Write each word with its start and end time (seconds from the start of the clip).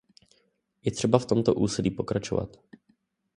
Je 0.83 0.91
třeba 0.91 1.19
v 1.19 1.25
tomto 1.25 1.53
úsilí 1.53 1.91
pokračovat. 1.91 2.57